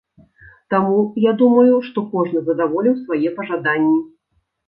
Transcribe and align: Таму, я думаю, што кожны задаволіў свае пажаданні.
Таму, 0.73 0.95
я 1.29 1.33
думаю, 1.41 1.75
што 1.89 2.03
кожны 2.15 2.39
задаволіў 2.49 2.93
свае 3.03 3.29
пажаданні. 3.39 4.01